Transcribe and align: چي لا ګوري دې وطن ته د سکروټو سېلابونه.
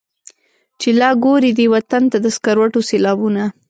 چي 0.79 0.89
لا 0.99 1.09
ګوري 1.23 1.51
دې 1.57 1.65
وطن 1.73 2.03
ته 2.11 2.17
د 2.23 2.27
سکروټو 2.35 2.79
سېلابونه. 2.89 3.43